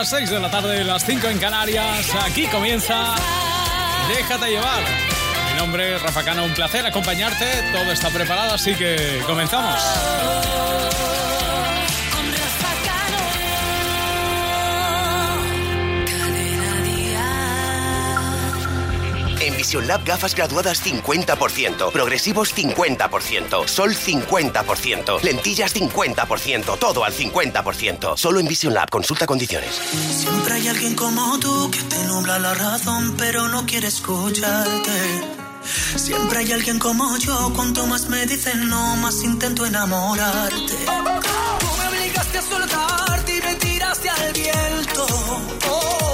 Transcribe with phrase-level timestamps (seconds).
[0.00, 2.08] Las 6 de la tarde, las 5 en Canarias.
[2.24, 3.14] Aquí comienza
[4.08, 4.82] Déjate llevar.
[5.52, 7.44] Mi nombre es Rafa Cano, un placer acompañarte.
[7.70, 9.78] Todo está preparado, así que comenzamos.
[19.50, 28.16] En Vision Lab gafas graduadas 50%, progresivos 50%, sol 50%, lentillas 50%, todo al 50%.
[28.16, 29.74] Solo en Vision Lab, consulta condiciones.
[29.74, 35.24] Siempre hay alguien como tú que te nubla la razón, pero no quiere escucharte.
[35.96, 40.76] Siempre hay alguien como yo, cuanto más me dicen no, más intento enamorarte.
[40.76, 45.06] Tú me obligaste a soltarte y me tiraste al viento.
[45.68, 46.09] Oh.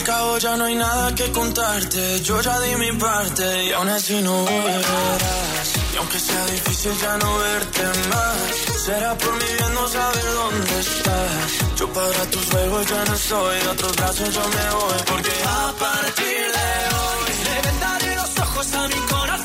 [0.00, 2.20] Al cabo ya no hay nada que contarte.
[2.22, 5.68] Yo ya di mi parte y aún así no volverás.
[5.92, 8.36] Y aunque sea difícil ya no verte más,
[8.84, 11.76] será por mi bien no saber dónde estás.
[11.76, 15.00] Yo para tus juegos ya no soy, de otros brazos yo me voy.
[15.06, 19.39] Porque a partir de hoy le vendaré los ojos a mi corazón.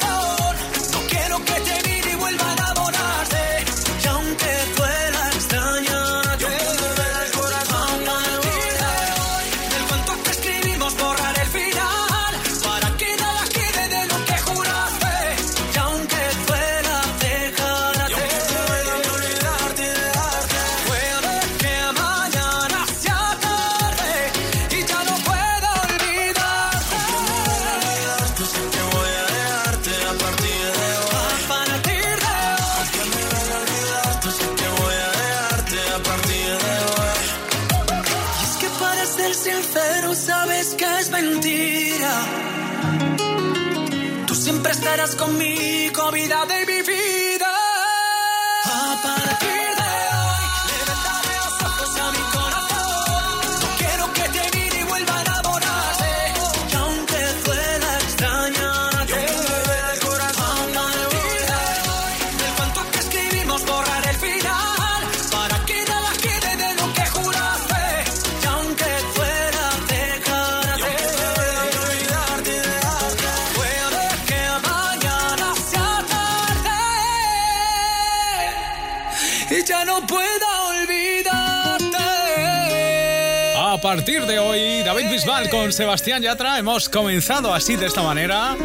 [84.05, 88.55] Partir de hoy, David Bisbal con Sebastián Yatra hemos comenzado así de esta manera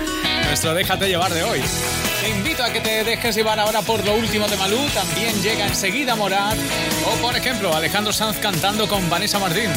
[0.45, 1.63] nuestro Déjate llevar de hoy.
[2.21, 5.67] Te invito a que te dejes llevar ahora por lo último de Malú, también llega
[5.67, 6.59] enseguida Morat
[7.07, 9.71] o por ejemplo Alejandro Sanz cantando con Vanessa Martín.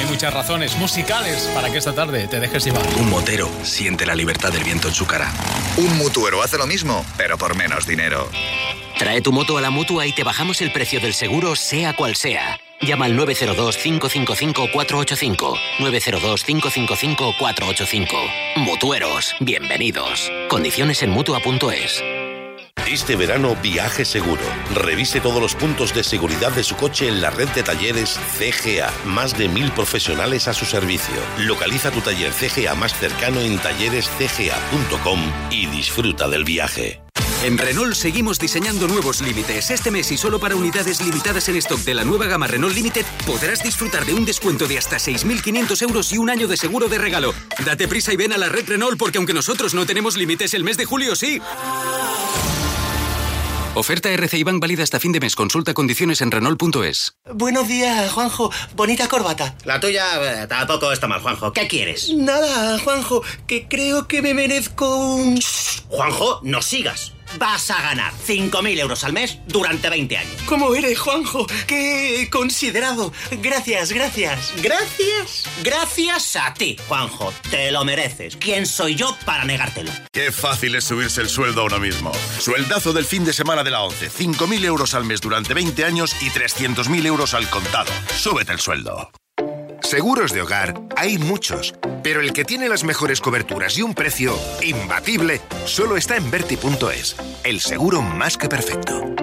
[0.00, 2.86] Hay muchas razones musicales para que esta tarde te dejes llevar.
[2.98, 5.30] Un motero siente la libertad del viento en su cara.
[5.76, 8.30] Un mutuero hace lo mismo, pero por menos dinero.
[8.98, 12.16] Trae tu moto a la mutua y te bajamos el precio del seguro, sea cual
[12.16, 12.61] sea.
[12.82, 15.56] Llama al 902-555-485.
[15.78, 18.06] 902-555-485.
[18.56, 20.30] Mutueros, bienvenidos.
[20.48, 22.04] Condiciones en mutua.es.
[22.86, 24.42] Este verano viaje seguro.
[24.74, 28.92] Revise todos los puntos de seguridad de su coche en la red de talleres CGA.
[29.06, 31.14] Más de mil profesionales a su servicio.
[31.38, 35.20] Localiza tu taller CGA más cercano en tallerescga.com
[35.50, 37.00] y disfruta del viaje.
[37.42, 39.70] En Renault seguimos diseñando nuevos límites.
[39.72, 43.04] Este mes y solo para unidades limitadas en stock de la nueva gama Renault Limited
[43.26, 46.98] podrás disfrutar de un descuento de hasta 6.500 euros y un año de seguro de
[46.98, 47.34] regalo.
[47.64, 50.62] Date prisa y ven a la red Renault porque aunque nosotros no tenemos límites, el
[50.62, 51.40] mes de julio sí.
[53.74, 55.34] Oferta RCI Bank válida hasta fin de mes.
[55.34, 57.16] Consulta condiciones en Renault.es.
[57.34, 58.52] Buenos días, Juanjo.
[58.76, 59.56] Bonita corbata.
[59.64, 61.52] La tuya eh, tampoco está mal, Juanjo.
[61.52, 62.12] ¿Qué quieres?
[62.14, 65.40] Nada, Juanjo, que creo que me merezco un...
[65.88, 67.14] Juanjo, no sigas.
[67.38, 70.42] Vas a ganar 5.000 euros al mes durante 20 años.
[70.46, 71.46] ¿Cómo eres, Juanjo?
[71.66, 73.12] ¡Qué considerado!
[73.42, 74.52] Gracias, gracias.
[74.62, 75.44] Gracias.
[75.62, 77.32] Gracias a ti, Juanjo.
[77.50, 78.36] Te lo mereces.
[78.36, 79.90] ¿Quién soy yo para negártelo?
[80.12, 82.12] Qué fácil es subirse el sueldo a uno mismo.
[82.38, 84.10] Sueldazo del fin de semana de la 11.
[84.10, 87.90] 5.000 euros al mes durante 20 años y 300.000 euros al contado.
[88.16, 89.10] Súbete el sueldo.
[89.82, 94.38] Seguros de hogar hay muchos, pero el que tiene las mejores coberturas y un precio
[94.62, 99.14] imbatible solo está en Berti.es, el seguro más que perfecto.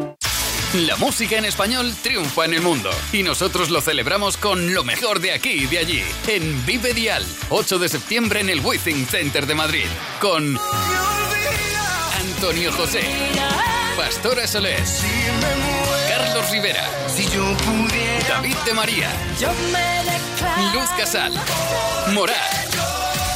[0.76, 5.20] La música en español triunfa en el mundo y nosotros lo celebramos con lo mejor
[5.20, 9.48] de aquí y de allí en Vive Dial, 8 de septiembre en el Withing Center
[9.48, 9.88] de Madrid
[10.22, 10.60] con
[12.20, 13.02] Antonio José,
[13.98, 15.04] Pastora Solés,
[16.40, 16.90] Carlos Rivera,
[18.30, 19.12] David de María,
[20.74, 21.34] Luz Casal,
[22.14, 22.38] Morat,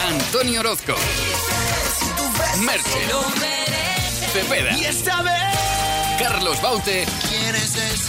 [0.07, 0.95] Antonio Orozco,
[2.59, 3.01] Merche,
[4.31, 4.73] Cepeda,
[6.17, 7.05] Carlos Baute.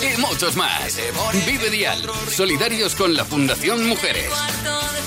[0.00, 0.96] Y muchos más.
[1.44, 2.00] Vive Dial,
[2.30, 4.30] solidarios con la Fundación Mujeres.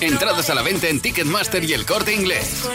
[0.02, 2.68] Entradas a la venta en Ticketmaster y el corte inglés.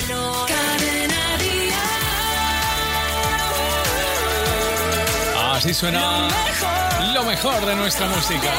[5.53, 6.29] Así suena
[7.13, 8.51] lo mejor de nuestra música.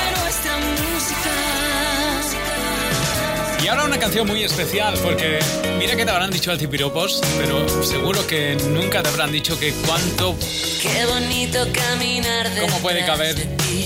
[3.64, 5.40] Y ahora una canción muy especial, porque
[5.80, 10.36] mira que te habrán dicho altipiropos, pero seguro que nunca te habrán dicho que cuánto,
[10.82, 13.36] Qué bonito caminar de cómo puede caber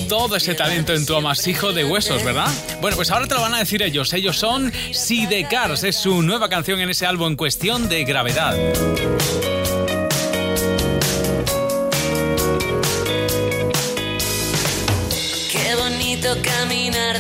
[0.10, 2.50] todo ese talento en tu amasijo de huesos, ¿verdad?
[2.82, 4.14] Bueno, pues ahora te lo van a decir ellos.
[4.14, 8.56] Ellos son Sidecars, es su nueva canción en ese álbum Cuestión de Gravedad.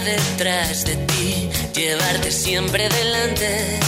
[0.07, 3.79] Detrás de ti, llevarte siempre delante.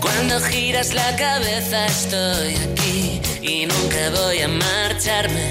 [0.00, 5.48] Cuando giras la cabeza estoy aquí y nunca voy a marcharme.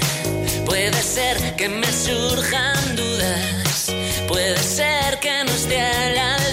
[0.66, 3.92] Puede ser que me surjan dudas,
[4.28, 6.49] puede ser que no esté a la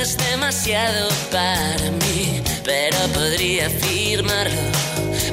[0.00, 4.62] es demasiado para mí, pero podría afirmarlo.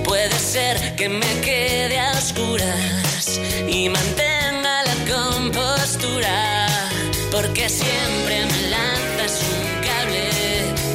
[0.04, 6.68] Puede ser que me quede a oscuras y mantenga la compostura,
[7.32, 10.30] porque siempre me lanzas un cable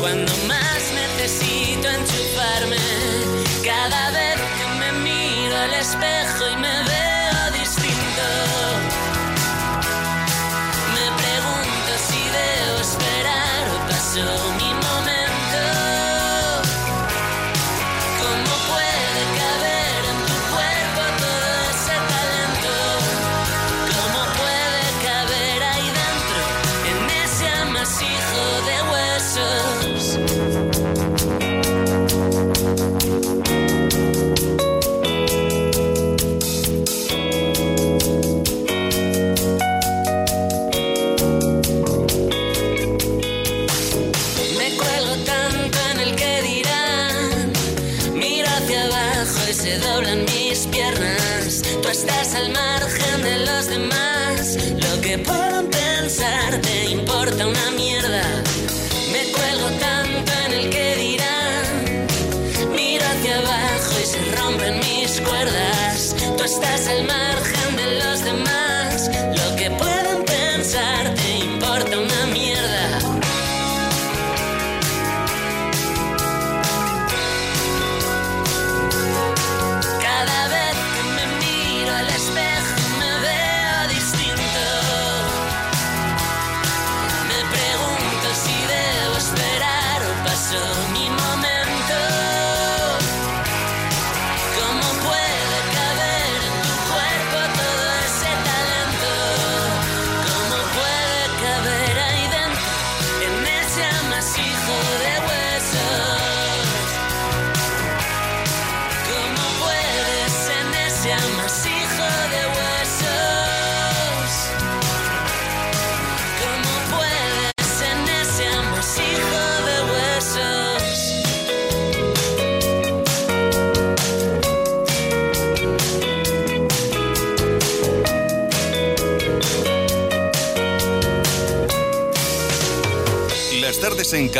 [0.00, 2.76] cuando más necesito enchufarme.
[3.64, 6.81] Cada vez que me miro al espejo y me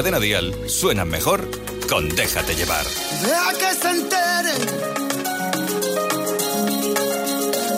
[0.02, 1.49] Cadena Dial suenan mejor
[1.88, 2.85] con Déjate llevar.
[3.23, 4.54] Deja que se entere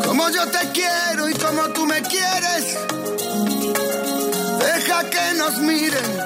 [0.06, 2.78] como yo te quiero y como tú me quieres.
[4.58, 6.18] Deja que nos miren.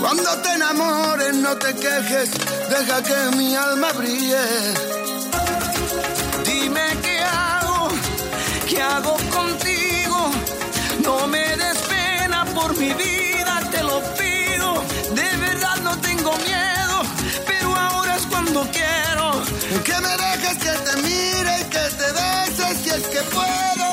[0.00, 2.30] Cuando te enamores no te quejes,
[2.68, 4.42] deja que mi alma brille.
[6.44, 7.88] Dime qué hago,
[8.68, 10.32] qué hago contigo.
[11.04, 13.19] No me des pena por mi vida,
[18.52, 19.42] cuando quiero.
[19.84, 23.89] Que me dejes que te mire y que te beses si es que puedo.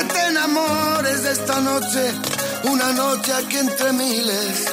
[0.00, 2.12] Que te enamores de esta noche,
[2.64, 4.64] una noche aquí entre miles.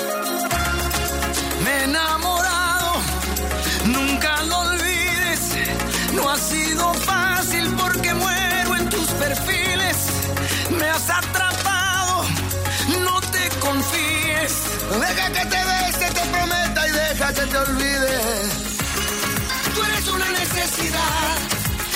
[1.63, 2.91] Me he enamorado,
[3.85, 5.41] nunca lo olvides.
[6.13, 9.97] No ha sido fácil porque muero en tus perfiles.
[10.79, 12.23] Me has atrapado,
[13.05, 14.53] no te confíes.
[15.01, 18.17] Deja que te bese, te prometa y deja que te olvide.
[19.73, 21.37] Tú eres una necesidad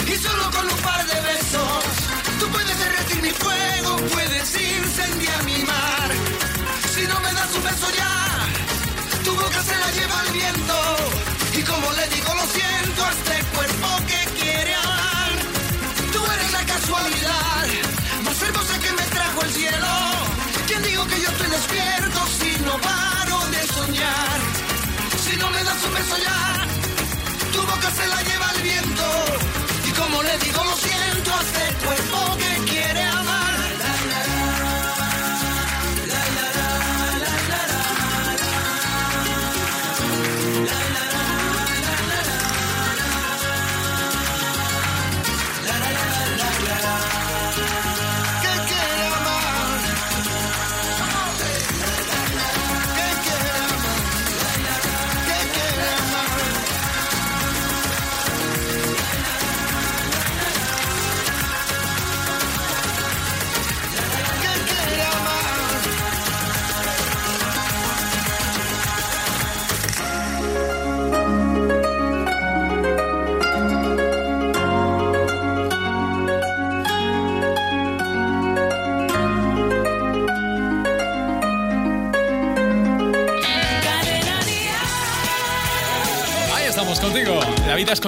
[0.08, 1.71] y solo con un par de besos
[3.22, 6.10] mi fuego, puedes incendiar mi mar.
[6.94, 8.13] Si no me das un beso ya,
[9.24, 10.78] tu boca se la lleva el viento
[11.54, 15.32] y como le digo lo siento a este cuerpo que quiere amar.
[16.13, 17.66] Tú eres la casualidad
[18.25, 19.94] más hermosa que me trajo el cielo.
[20.68, 24.40] ¿Quién digo que yo estoy despierto si no paro de soñar?
[25.24, 26.42] Si no me das un beso ya,
[27.54, 29.06] tu boca se la lleva el viento.
[29.88, 32.71] Y como le digo, lo siento a este cuerpo que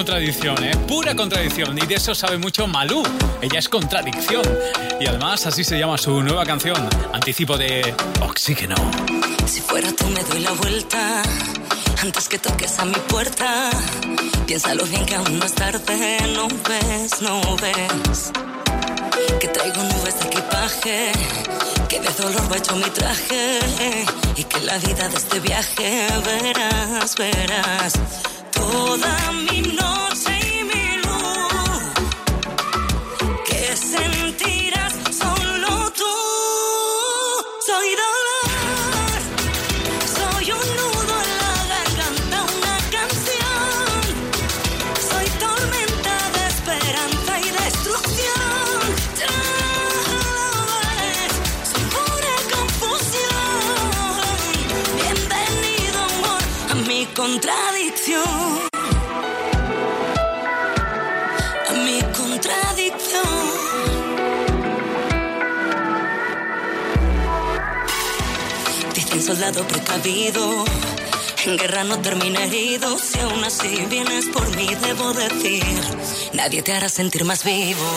[0.03, 0.75] contradicción, ¿eh?
[0.85, 1.77] Pura contradicción.
[1.77, 3.03] Y de eso sabe mucho Malú.
[3.41, 4.43] Ella es contradicción.
[4.99, 6.77] Y además así se llama su nueva canción.
[7.13, 8.75] Anticipo de Oxígeno.
[9.45, 11.23] Si fuera tú me doy la vuelta
[12.01, 13.69] antes que toques a mi puerta.
[14.45, 18.31] Piénsalo bien que aún no es tarde, no ves, no ves.
[19.39, 21.11] Que traigo nubes de equipaje,
[21.87, 23.59] que de dolor va hecho mi traje.
[24.35, 27.93] Y que la vida de este viaje verás, verás.
[28.51, 29.82] Toda mi noche
[57.33, 58.69] contradicción.
[61.69, 63.23] A mi contradicción.
[68.93, 70.63] Dicen soldado precavido,
[71.45, 75.63] En guerra no termina herido, si aún así vienes por mí, debo decir,
[76.33, 77.87] nadie te hará sentir más vivo.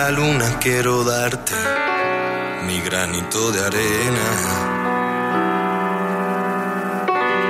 [0.00, 1.56] La luna quiero darte
[2.66, 4.26] mi granito de arena.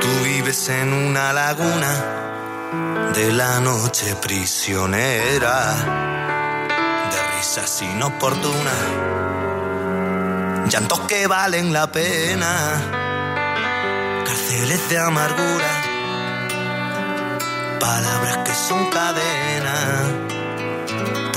[0.00, 1.92] Tú vives en una laguna
[3.14, 5.56] de la noche prisionera,
[7.12, 8.82] de risas inoportunas,
[10.70, 12.52] llantos que valen la pena,
[14.24, 15.72] cárceles de amargura,
[17.78, 20.37] palabras que son cadenas.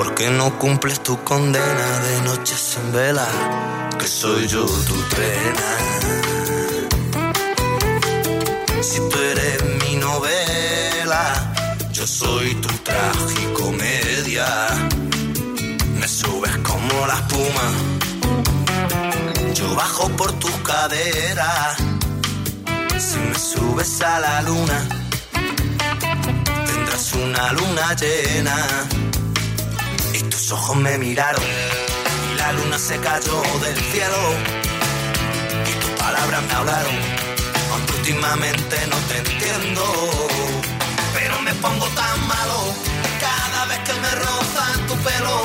[0.04, 3.28] ¿Por qué no cumples tu condena de noches en vela?
[4.00, 5.68] Que soy yo tu trena.
[8.82, 11.54] Si tú eres mi novela,
[11.92, 14.48] yo soy tu tragicomedia.
[16.00, 17.68] Me subes como la espuma,
[19.54, 21.78] yo bajo por tus caderas.
[22.98, 24.80] Si me subes a la luna,
[26.66, 28.58] tendrás una luna llena
[30.52, 31.42] tus ojos me miraron
[32.30, 34.22] y la luna se cayó del cielo.
[35.66, 36.96] Y tus palabras me hablaron
[37.72, 39.84] aunque últimamente no te entiendo.
[41.14, 42.60] Pero me pongo tan malo
[43.22, 45.38] cada vez que me rozan tu pelo.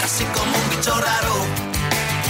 [0.00, 1.34] Casi como un bicho raro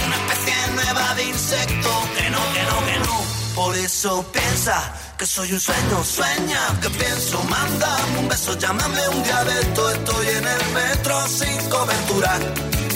[0.07, 1.91] una especie nueva de insecto.
[2.17, 3.17] Que no, que no, que no.
[3.53, 9.21] Por eso piensa que soy un sueño, sueña que pienso, mándame un beso, llámame un
[9.21, 12.39] día de esto, estoy en el metro sin cobertura.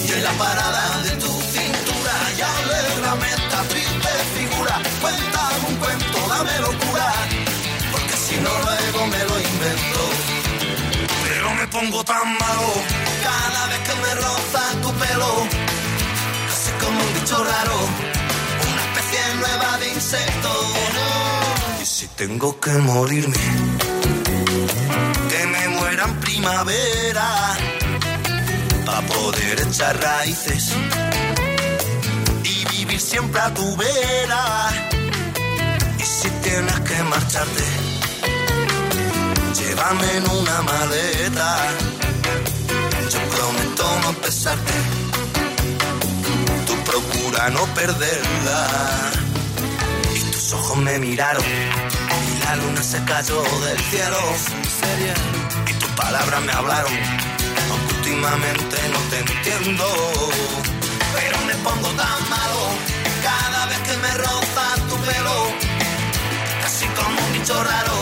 [0.07, 6.17] Y en la parada de tu cintura y alégrame esta triste figura, cuéntame un cuento,
[6.27, 7.13] dame locura,
[7.91, 10.01] porque si no luego me lo invento,
[11.25, 12.69] pero me pongo tan malo
[13.21, 15.31] cada vez que me roza tu pelo,
[16.49, 17.77] casi como un bicho raro,
[18.71, 20.84] una especie nueva de insecto.
[21.85, 23.37] Si tengo que morirme,
[25.29, 27.55] que me muera en primavera,
[28.85, 30.73] para poder echar raíces
[32.43, 34.69] y vivir siempre a tu vera.
[35.99, 37.63] Y si tienes que marcharte,
[39.53, 41.57] llévame en una maleta.
[43.11, 44.73] Yo prometo no pesarte,
[46.65, 49.24] tú procura no perderla.
[50.83, 54.17] Me miraron y la luna se cayó del cielo.
[55.67, 56.91] Y tus palabras me hablaron,
[57.95, 59.85] últimamente no te entiendo.
[61.13, 62.59] Pero me pongo tan malo
[63.23, 65.47] cada vez que me roza tu pelo.
[66.61, 67.95] Casi como un bicho raro,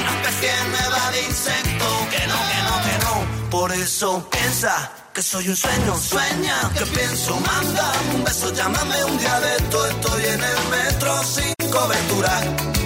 [0.00, 1.86] una especie nueva de insecto.
[2.10, 3.50] Que no, que no, que no.
[3.50, 9.18] Por eso piensa que soy un sueño, sueña que pienso, manda un beso, llámame un
[9.18, 12.40] día de esto, estoy en el metro sin cobertura.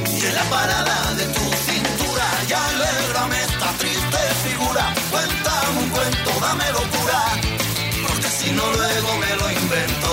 [0.06, 6.30] Y en la parada de tu cintura y alégrame esta triste figura, cuéntame un cuento,
[6.40, 7.20] dame locura,
[8.06, 10.10] porque si no luego me lo invento,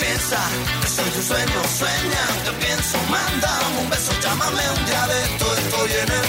[0.00, 0.40] piensa
[0.82, 5.46] que soy tu sueño, sueña, te pienso, manda un beso, llámame un día de esto,
[5.56, 6.23] estoy en el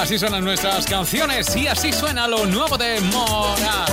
[0.00, 3.84] Así suenan nuestras canciones y así suena lo nuevo de Mora.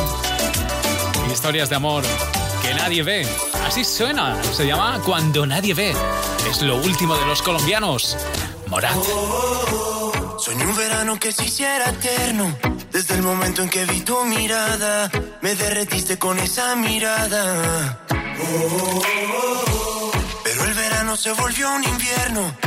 [1.29, 2.01] Historias de amor
[2.61, 3.27] que nadie ve.
[3.67, 4.41] Así suena.
[4.53, 5.93] Se llama Cuando nadie ve.
[6.49, 8.15] Es lo último de los colombianos.
[8.67, 8.95] Morat.
[10.39, 12.57] Soñé un verano que se hiciera eterno.
[12.89, 17.99] Desde el momento en que vi tu mirada, me derretiste con esa mirada.
[20.45, 22.66] Pero el verano se volvió un invierno.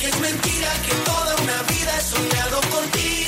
[0.00, 3.23] que es mentira que toda una vida he soñado contigo.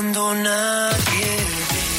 [0.00, 1.30] Cuando nadie
[1.68, 1.90] ve.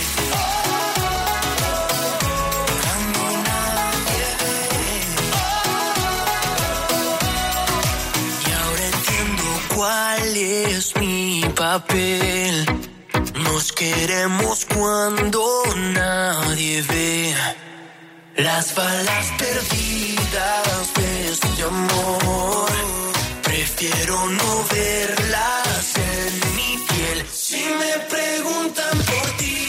[8.43, 9.43] Y ahora entiendo
[9.75, 12.65] cuál es mi papel.
[13.35, 15.45] Nos queremos cuando
[15.93, 17.35] nadie ve.
[18.37, 22.71] Las balas perdidas de este amor.
[23.43, 25.60] Prefiero no verlas.
[27.51, 29.67] Si me preguntan por ti,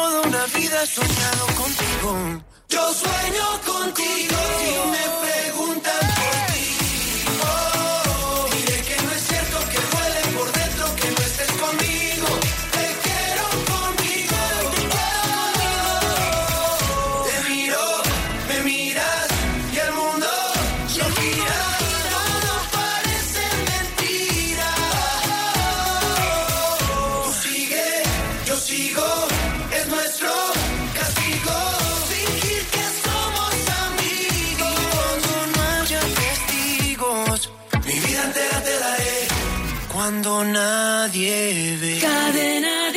[0.00, 2.42] toda una vida he soñado contigo.
[2.70, 4.36] Yo sueño contigo.
[4.58, 6.09] Si me preguntan
[40.00, 41.98] Cuando nadie ve.
[42.00, 42.88] Cadena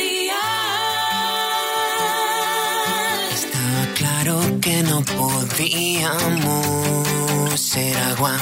[3.38, 6.64] Está claro que no podíamos
[7.60, 8.38] ser agua.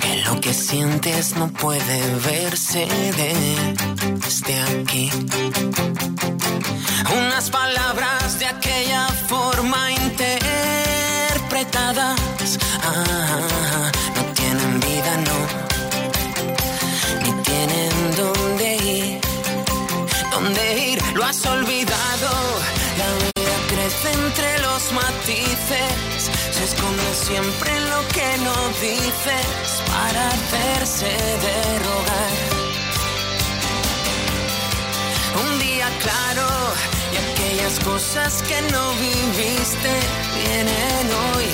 [0.00, 5.10] Que lo que sientes no puede verse desde aquí.
[7.18, 13.50] Unas palabras de aquella forma interpretadas ah,
[20.42, 22.30] dónde ir, lo has olvidado.
[22.98, 30.28] La vida crece entre los matices, se esconde siempre en lo que no dices para
[30.28, 31.06] hacerse
[31.44, 32.32] de rogar.
[35.44, 36.48] Un día claro
[37.12, 39.92] y aquellas cosas que no viviste
[40.36, 41.48] vienen hoy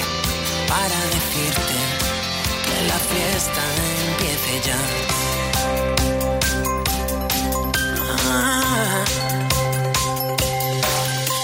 [0.69, 1.77] para decirte
[2.67, 3.63] que la fiesta
[4.09, 5.26] empiece ya.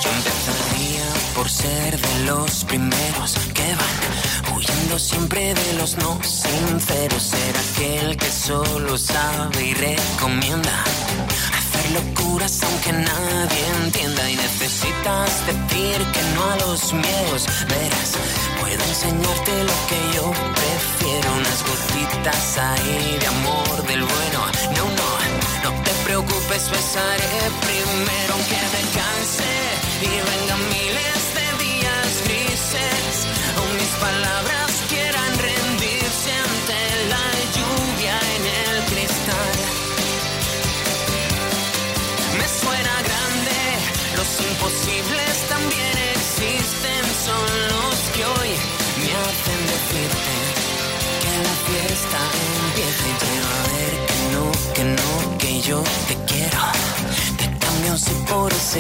[0.03, 7.23] Yo empezaría por ser de los primeros que van huyendo siempre de los no sinceros.
[7.23, 10.85] Ser aquel que solo sabe y recomienda
[11.59, 14.31] hacer locuras aunque nadie entienda.
[14.31, 17.47] Y necesitas decir que no a los miedos.
[17.69, 18.13] Verás,
[18.61, 21.33] puedo enseñarte lo que yo prefiero.
[21.37, 24.39] Unas gotitas ahí de amor del bueno.
[24.77, 25.22] No, no,
[26.13, 29.53] preocupes, besaré primero aunque me canse
[30.03, 33.27] y vengan miles de días grises.
[33.79, 34.62] Mis palabras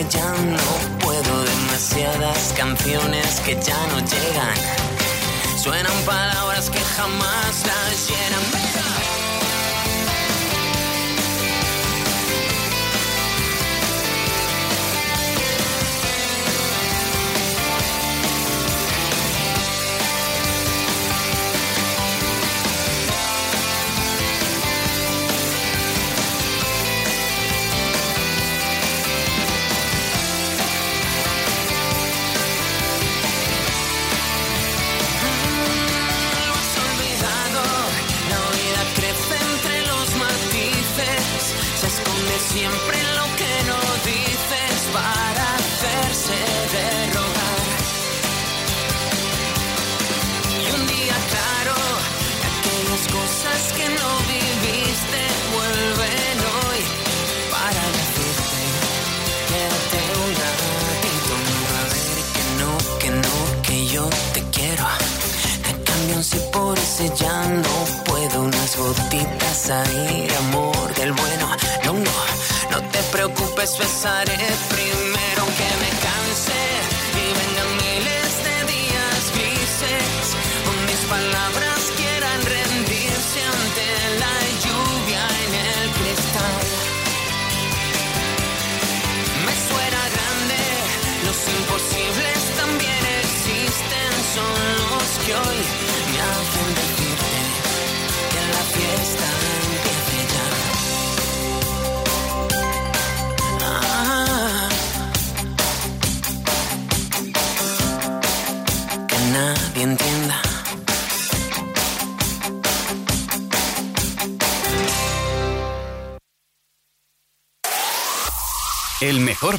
[0.00, 4.57] ya no puedo, demasiadas canciones que ya no llegan.
[5.59, 9.01] Suenan palabras que jamás las llenan.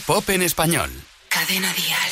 [0.05, 0.89] Pop en español.
[1.29, 2.11] Cadena Díaz.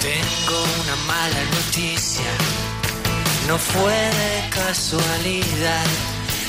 [0.00, 2.30] Tengo una mala noticia,
[3.48, 6.15] no fue de casualidad.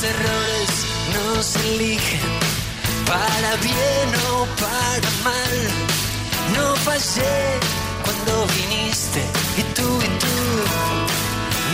[0.00, 0.70] Los errores
[1.12, 2.20] no se eligen
[3.06, 5.56] para bien o para mal.
[6.56, 7.58] No fallé
[8.04, 9.22] cuando viniste
[9.58, 10.36] y tú y tú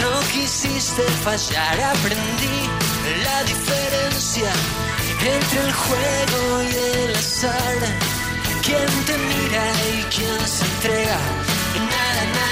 [0.00, 1.80] no quisiste fallar.
[1.80, 2.58] Aprendí
[3.24, 4.50] la diferencia
[5.20, 7.78] entre el juego y el azar.
[8.62, 9.64] Quién te mira
[9.98, 11.18] y quién se entrega.
[11.74, 12.46] Y nada, nada.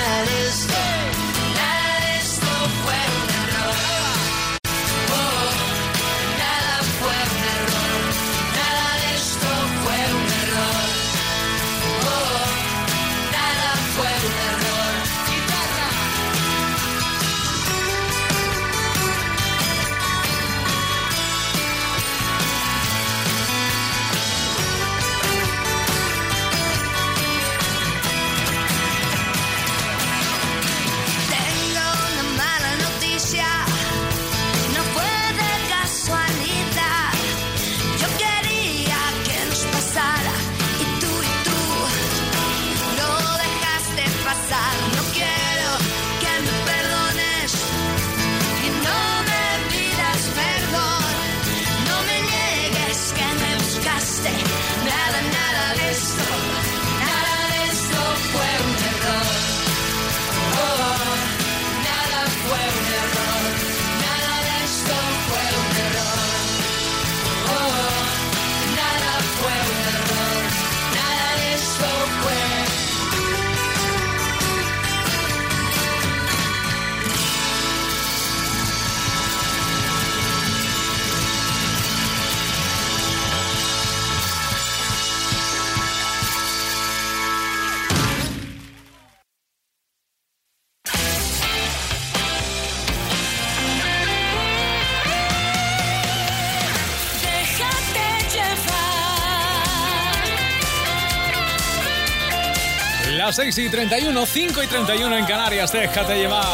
[103.24, 106.44] Las 6 y 31, 5 y 31 en Canarias, déjate llevar.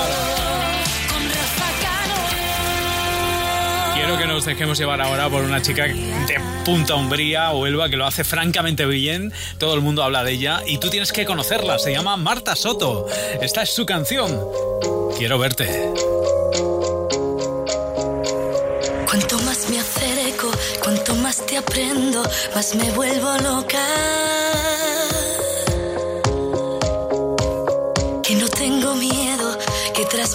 [3.92, 7.96] Quiero que nos dejemos llevar ahora por una chica de Punta Umbría o Elba que
[7.96, 9.32] lo hace francamente bien.
[9.58, 11.76] Todo el mundo habla de ella y tú tienes que conocerla.
[11.80, 13.08] Se llama Marta Soto.
[13.42, 14.40] Esta es su canción.
[15.18, 15.66] Quiero verte.
[19.06, 22.22] Cuanto más me acerco, cuanto más te aprendo,
[22.54, 24.29] más me vuelvo loca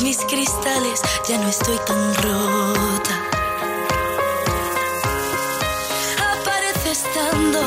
[0.05, 3.15] mis cristales, ya no estoy tan rota.
[6.31, 7.59] Aparece estando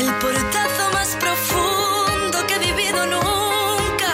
[0.00, 4.10] el portazo más profundo que he vivido nunca.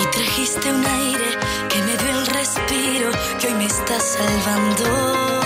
[0.00, 1.30] Y trajiste un aire
[1.68, 5.45] que me dio el respiro que hoy me está salvando.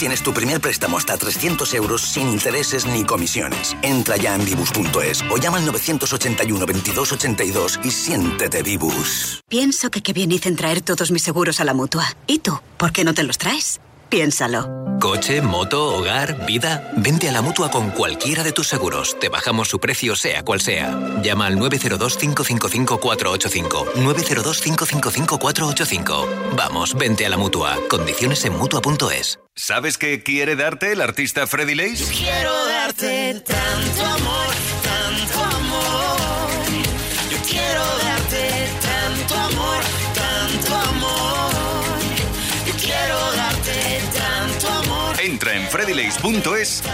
[0.00, 3.76] Tienes tu primer préstamo hasta 300 euros sin intereses ni comisiones.
[3.82, 9.40] Entra ya en Vibus.es o llama al 981 22 82 y siéntete Vibus.
[9.46, 12.06] Pienso que qué bien hice en traer todos mis seguros a la mutua.
[12.26, 12.58] ¿Y tú?
[12.78, 13.78] ¿Por qué no te los traes?
[14.10, 14.80] Piénsalo.
[15.00, 16.92] Coche, moto, hogar, vida.
[16.96, 19.18] Vente a la mutua con cualquiera de tus seguros.
[19.18, 20.94] Te bajamos su precio, sea cual sea.
[21.22, 23.94] Llama al 902-555-485.
[23.94, 26.54] 902-555-485.
[26.54, 27.78] Vamos, vente a la mutua.
[27.88, 29.40] Condiciones en mutua.es.
[29.54, 32.04] ¿Sabes qué quiere darte el artista Freddy Lace?
[32.12, 35.59] Quiero darte tanto amor, tanto amor.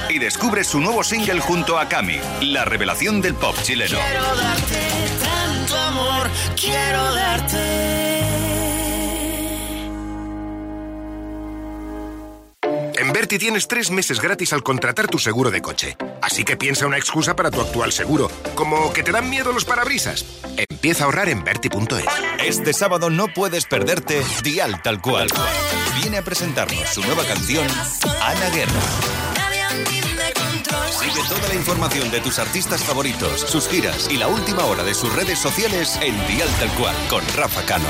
[0.09, 3.99] Y descubre su nuevo single junto a Cami, la revelación del pop chileno.
[3.99, 4.79] Quiero darte
[5.23, 7.87] tanto amor, quiero darte.
[12.99, 15.97] En Berti tienes tres meses gratis al contratar tu seguro de coche.
[16.23, 19.67] Así que piensa una excusa para tu actual seguro, como que te dan miedo los
[19.67, 20.25] parabrisas.
[20.71, 22.05] Empieza a ahorrar en Berti.es.
[22.45, 25.29] Este sábado no puedes perderte Dial Tal Cual.
[26.01, 27.67] Viene a presentarnos su nueva canción,
[28.21, 28.81] Ana Guerra.
[30.91, 34.95] Sigue toda la información de tus artistas favoritos, sus giras y la última hora de
[34.95, 37.89] sus redes sociales en Dial Tal Cual con Rafa Cano.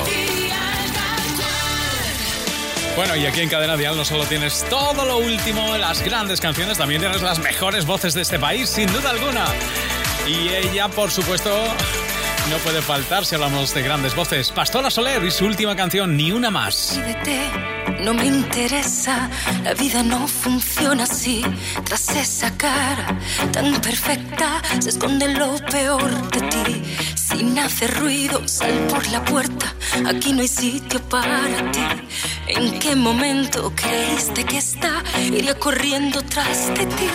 [2.96, 6.78] Bueno, y aquí en Cadena Dial no solo tienes todo lo último, las grandes canciones,
[6.78, 9.46] también tienes las mejores voces de este país, sin duda alguna.
[10.26, 11.50] Y ella, por supuesto,
[12.50, 14.50] no puede faltar si hablamos de grandes voces.
[14.52, 16.98] Pastora Soler y su última canción, Ni una más.
[18.00, 19.30] No me interesa,
[19.64, 21.42] la vida no funciona así.
[21.84, 23.18] Tras esa cara
[23.52, 26.82] tan perfecta se esconde lo peor de ti.
[27.16, 29.74] Sin hacer ruido, sal por la puerta,
[30.06, 31.84] aquí no hay sitio para ti.
[32.48, 37.08] ¿En qué momento creíste que esta iría corriendo tras de ti?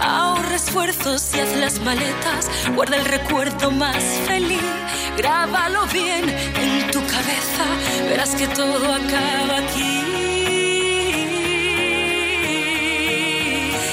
[0.00, 4.63] Ahorra esfuerzos y haz las maletas, guarda el recuerdo más feliz.
[5.16, 7.64] Grábalo bien en tu cabeza,
[8.08, 9.96] verás que todo acaba aquí.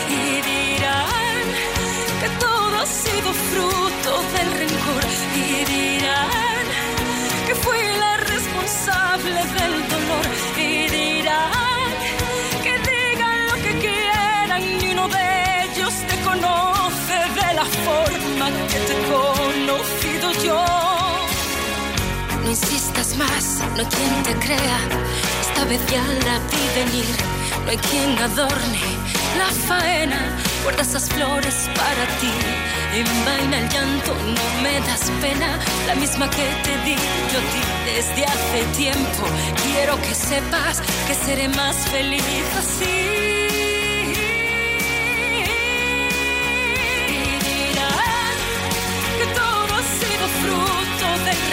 [0.10, 1.44] Y dirán
[2.22, 5.04] que todo ha sido fruto del rencor.
[5.36, 6.66] Y dirán
[7.48, 10.01] que fui la responsable del dolor.
[23.76, 24.80] No hay quien te crea.
[25.42, 27.06] Esta vez ya la vi venir.
[27.66, 28.82] No hay quien adorne
[29.38, 30.20] la faena.
[30.64, 32.32] Guarda esas flores para ti.
[32.94, 35.60] Envaina el llanto, no me das pena.
[35.88, 36.96] La misma que te di
[37.32, 39.24] yo ti desde hace tiempo.
[39.64, 43.22] Quiero que sepas que seré más feliz así.
[50.42, 51.51] Fruto del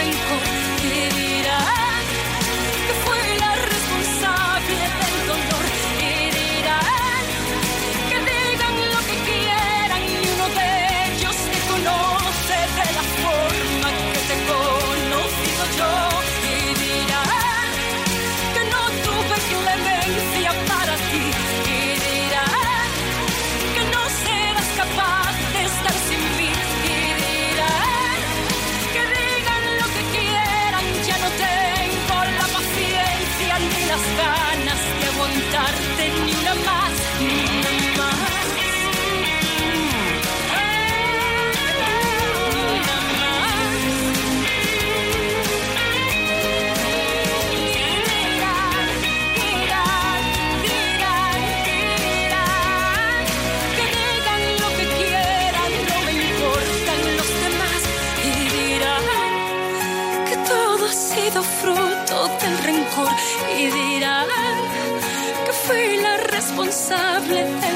[66.99, 67.68] responsable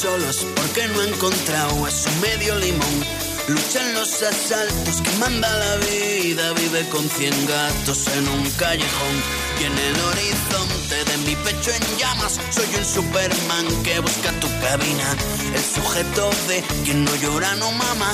[0.00, 3.04] viste solo es porque no ha encontrado a su medio limón.
[3.48, 9.16] Lucha en los asaltos que manda la vida, vive con cien gatos en un callejón.
[9.60, 14.48] Y en el horizonte de mi pecho en llamas, soy un Superman que busca tu
[14.60, 15.16] cabina.
[15.54, 18.12] El sujeto de quien no llora no mama,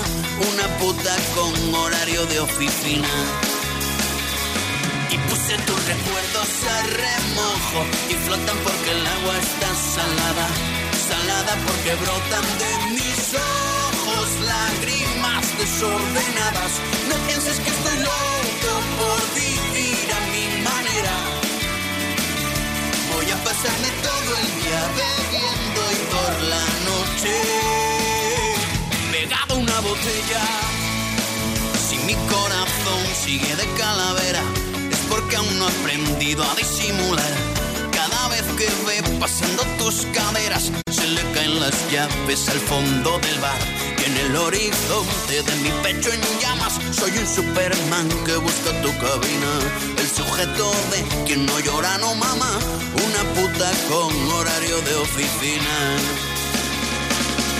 [0.53, 3.09] una puta con horario de oficina.
[5.11, 7.80] Y puse tus recuerdos a remojo
[8.11, 10.76] y flotan porque el agua está salada.
[11.09, 16.72] Salada porque brotan de mis ojos lágrimas desordenadas.
[17.09, 21.16] No pienses que estoy loco por vivir a mi manera.
[23.12, 27.34] Voy a pasarme todo el día bebiendo y por la noche
[29.12, 30.42] pegado a una botella.
[31.88, 34.42] Si mi corazón sigue de calavera,
[34.90, 37.32] es porque aún no he aprendido a disimular.
[37.92, 40.72] Cada vez que ve pasando tus caderas,
[41.66, 43.58] las llaves al fondo del bar.
[43.98, 48.90] Y en el horizonte de mi pecho en llamas, soy un Superman que busca tu
[49.04, 49.52] cabina.
[49.98, 52.52] El sujeto de quien no llora no mama,
[53.06, 55.76] una puta con horario de oficina.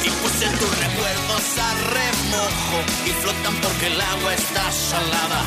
[0.07, 5.43] Y puse tus recuerdos a remojo y flotan porque el agua está salada.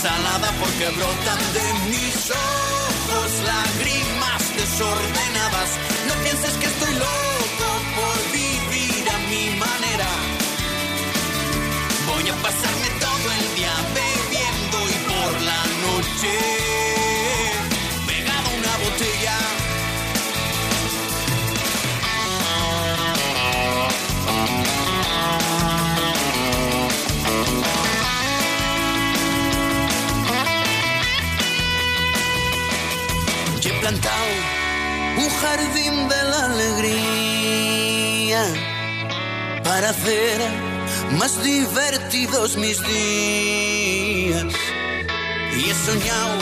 [0.00, 5.70] Salada porque brotan de mis ojos lágrimas desordenadas.
[6.08, 7.37] No pienses que estoy loco
[12.48, 16.34] pasarme todo el día bebiendo y por la noche
[18.06, 19.38] pegado una botella.
[33.62, 34.30] Y he plantado
[35.18, 38.42] un jardín de la alegría
[39.62, 40.67] para hacer
[41.12, 44.44] más divertidos mis días.
[45.56, 46.38] Y he soñado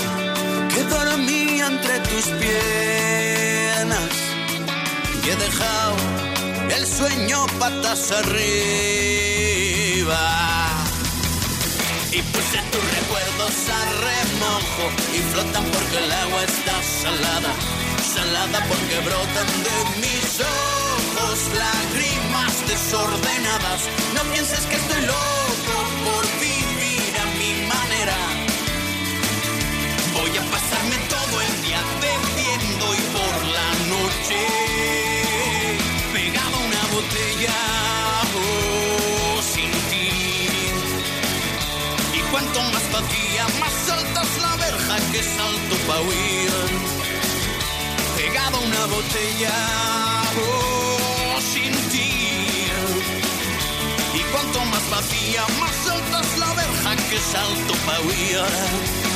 [0.72, 4.10] que dormía entre tus piernas
[5.22, 5.96] y he dejado
[6.76, 8.54] el sueño patas arriba.
[12.12, 17.52] Y puse tus recuerdos a remojo y flotan porque el agua está salada.
[18.14, 22.15] Salada porque brotan de mis ojos lágrimas
[22.66, 23.80] desordenadas.
[24.14, 25.74] No pienses que estoy loco
[26.06, 28.18] por vivir a mi manera.
[30.14, 34.40] Voy a pasarme todo el día bebiendo y por la noche
[36.12, 37.56] pegado una botella
[38.40, 40.08] oh, sin ti.
[42.18, 46.52] Y cuanto más vacía, más alta es la verja que salto pa' huir.
[48.16, 49.54] Pegado una botella
[50.40, 50.85] oh,
[54.90, 59.15] más vacía, más alta es la verja que salto pa' huir.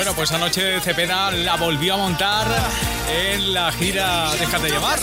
[0.00, 2.46] Bueno, pues anoche Cepeda la volvió a montar
[3.06, 4.98] en la gira Déjate llevar,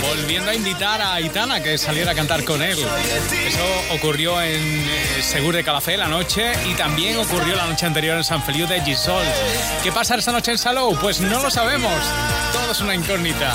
[0.00, 2.78] volviendo a invitar a Aitana que saliera a cantar con él.
[2.78, 8.16] Eso ocurrió en eh, Segur de Calafé la noche y también ocurrió la noche anterior
[8.16, 9.24] en San Feliu de Gisol.
[9.82, 10.96] ¿Qué pasa esta noche en Salou?
[11.00, 12.00] Pues no lo sabemos.
[12.52, 13.52] Todo es una incógnita.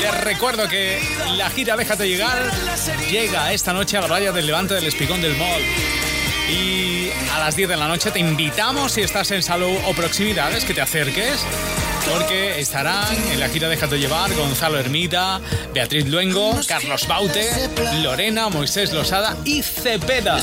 [0.00, 1.00] Te recuerdo que
[1.36, 2.50] la gira Déjate llegar
[3.08, 5.62] llega esta noche a la raya del Levante del Espigón del Mall.
[6.50, 10.64] Y a las 10 de la noche te invitamos, si estás en Salou o proximidades,
[10.64, 11.46] que te acerques
[12.08, 15.40] porque estarán en la gira Déjate llevar Gonzalo Ermita,
[15.74, 17.48] Beatriz Luengo, Carlos Baute,
[18.02, 20.38] Lorena, Moisés Losada y Cepeda.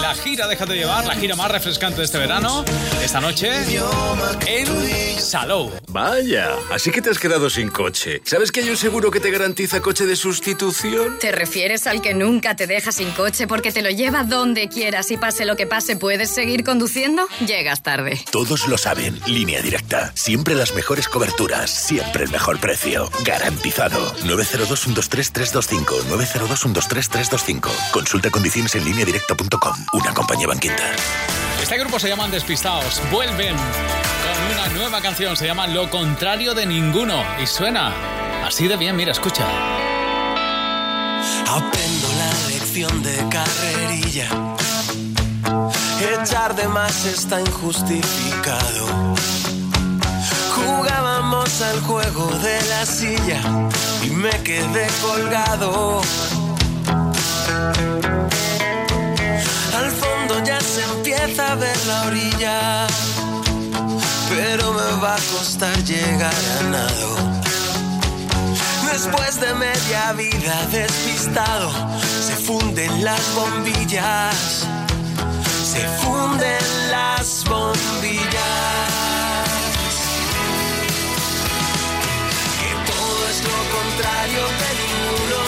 [0.00, 2.64] La gira Déjate llevar, la gira más refrescante de este verano,
[3.02, 3.50] esta noche
[4.46, 5.70] en Salou.
[5.88, 8.20] Vaya, así que te has quedado sin coche.
[8.24, 11.18] ¿Sabes que hay un seguro que te garantiza coche de sustitución?
[11.18, 15.10] ¿Te refieres al que nunca te deja sin coche porque te lo lleva donde quieras
[15.10, 17.26] y pase lo que pase, puedes seguir conduciendo?
[17.46, 18.20] Llegas tarde.
[18.30, 19.20] Todos lo saben.
[19.26, 20.12] Línea directa.
[20.14, 21.70] Siempre las mejores coberturas.
[21.70, 23.10] Siempre el mejor precio.
[23.24, 24.14] Garantizado.
[24.24, 26.02] 902-123-325.
[26.08, 27.70] 902-123-325.
[27.92, 29.74] Consulta condiciones en línea directa.com.
[29.92, 30.92] Una compañía banquita.
[31.62, 33.00] Este grupo se llaman Despistados.
[33.10, 35.36] Vuelven con una nueva canción.
[35.36, 37.22] Se llama Lo contrario de ninguno.
[37.42, 37.92] Y suena
[38.44, 38.96] así de bien.
[38.96, 39.46] Mira, escucha.
[41.46, 44.28] Aprendo la lección de carrerilla.
[46.00, 49.10] Echar de más está injustificado.
[51.58, 53.38] Al juego de la silla
[54.02, 56.00] y me quedé colgado.
[59.76, 62.86] Al fondo ya se empieza a ver la orilla,
[64.30, 67.16] pero me va a costar llegar a nado.
[68.90, 71.70] Después de media vida despistado,
[72.26, 74.64] se funden las bombillas,
[75.62, 78.29] se funden las bombillas.
[83.48, 85.40] Lo contrario de ninguno,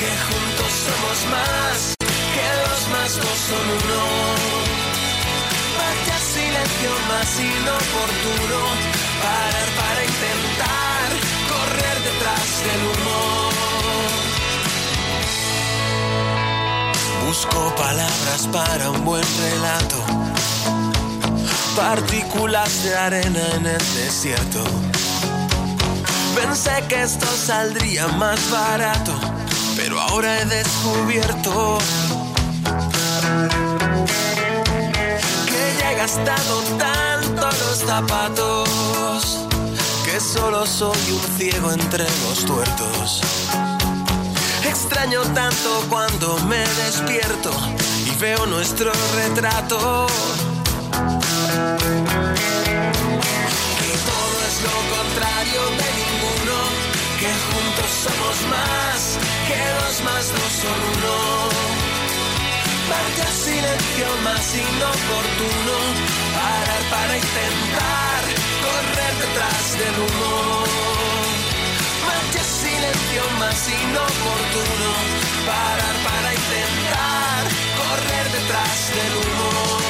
[0.00, 1.76] que juntos somos más,
[2.34, 4.02] que dos más dos son uno.
[5.78, 8.60] Vaya silencio más inoportuno,
[9.24, 11.06] parar para intentar
[11.52, 13.20] correr detrás del humo.
[17.26, 19.98] Busco palabras para un buen relato,
[21.76, 24.64] partículas de arena en el desierto.
[26.34, 29.12] Pensé que esto saldría más barato,
[29.76, 31.78] pero ahora he descubierto
[35.46, 39.38] que ya he gastado tanto los zapatos
[40.04, 43.20] que solo soy un ciego entre los tuertos.
[44.64, 47.50] Extraño tanto cuando me despierto
[48.06, 50.06] y veo nuestro retrato.
[54.70, 56.56] Lo contrario de ninguno,
[57.20, 59.18] que juntos somos más,
[59.48, 61.16] que dos más dos son uno.
[62.90, 65.76] Vaya silencio más inoportuno,
[66.34, 68.20] parar para intentar
[68.66, 70.64] correr detrás del humo.
[72.06, 74.90] Vaya silencio más inoportuno,
[75.46, 77.40] parar para intentar
[77.80, 79.89] correr detrás del humo.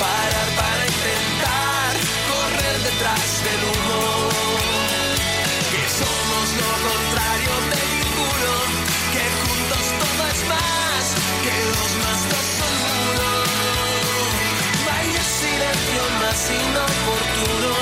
[0.00, 1.92] parar para intentar
[2.30, 4.00] correr detrás del humo.
[5.72, 8.52] Que somos lo contrario de ninguno,
[9.14, 11.04] que juntos todo es más,
[11.44, 12.74] que dos más dos son
[13.10, 13.30] uno.
[14.88, 17.72] Vaya silencio más inoportuno,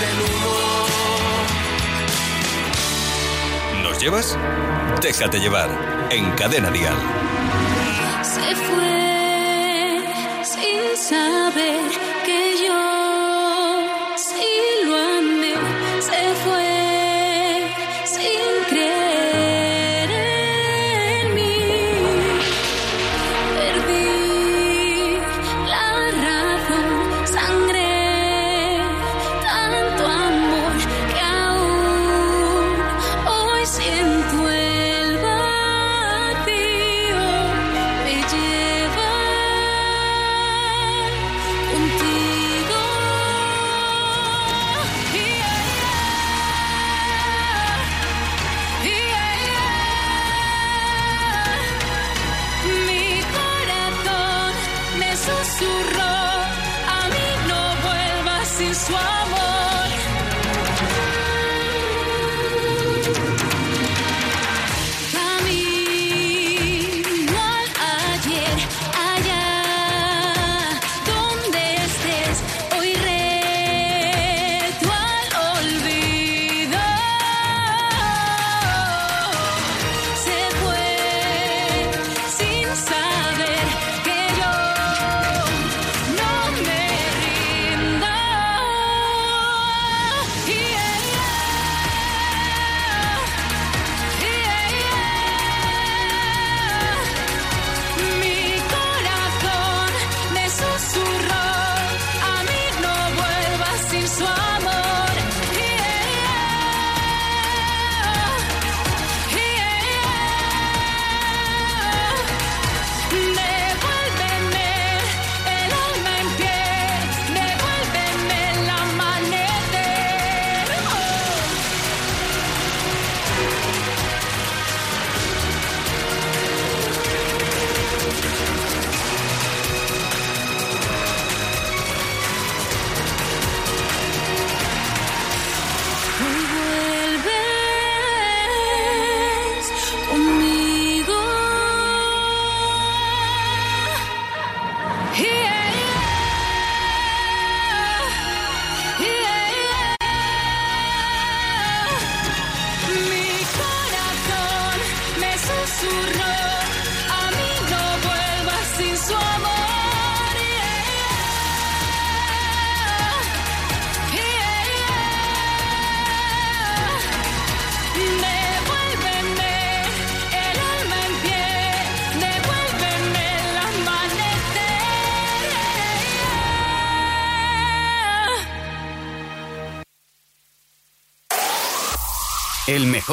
[0.00, 0.54] del humo.
[3.82, 4.36] ¿Nos llevas?
[5.02, 5.70] Déjate llevar.
[6.10, 6.96] En Cadena Dial.
[8.22, 10.04] Se fue
[10.42, 11.90] sin saber
[12.24, 12.97] que yo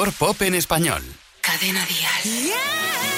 [0.05, 1.01] mejor pop en español.
[1.41, 2.53] Cadena Dial.
[2.53, 3.14] Marta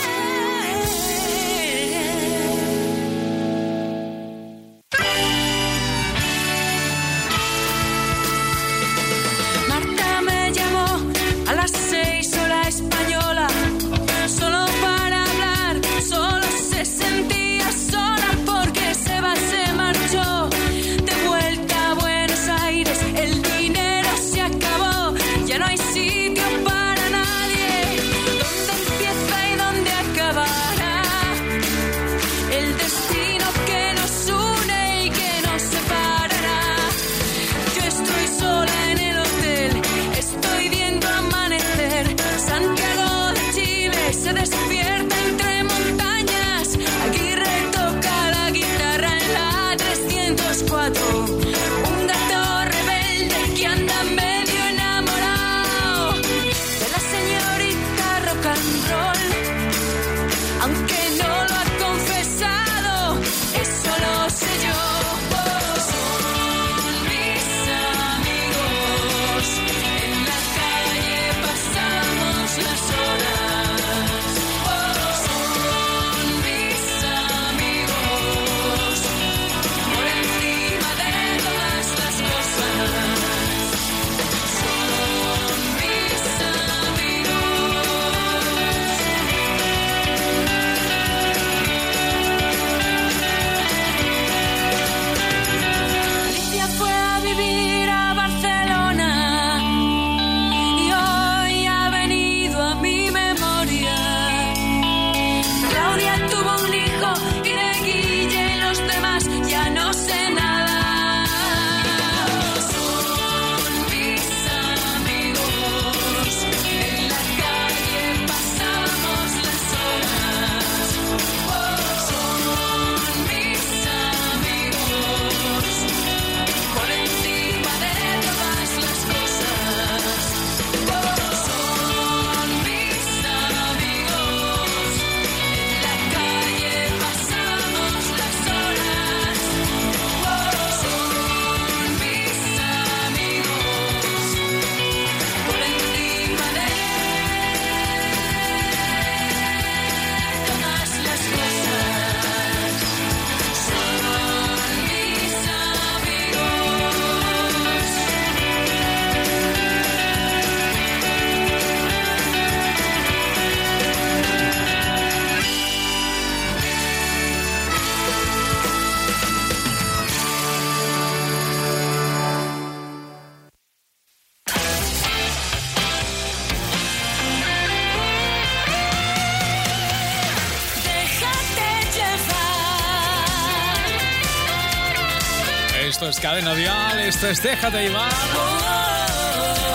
[186.37, 188.11] Dial, esto es Déjate llevar.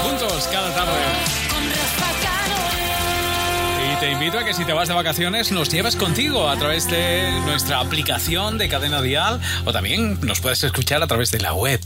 [0.04, 0.92] Juntos cada tarde.
[3.92, 6.88] Y te invito a que si te vas de vacaciones nos lleves contigo a través
[6.88, 11.52] de nuestra aplicación de Cadena Dial o también nos puedes escuchar a través de la
[11.52, 11.80] web.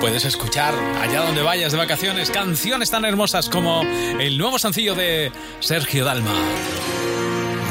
[0.00, 3.80] Puedes escuchar allá donde vayas de vacaciones canciones tan hermosas como
[4.20, 6.34] el nuevo sencillo de Sergio Dalma.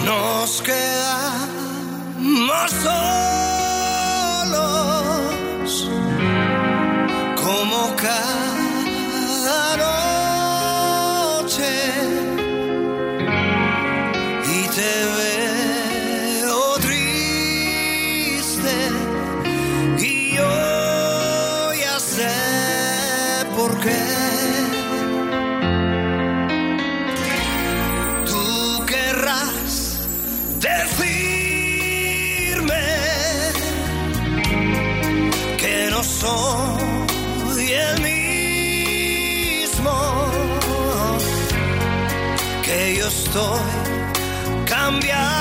[0.03, 4.96] Nos quedamos solos
[7.57, 9.59] como cada
[11.41, 11.73] noche
[14.45, 18.75] y te veo triste
[19.97, 22.35] y yo ya sé
[23.55, 24.03] por qué.
[28.25, 28.41] Tú
[43.37, 45.36] estoy